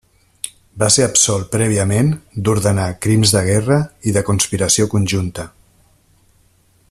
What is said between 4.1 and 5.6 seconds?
i de conspiració conjunta.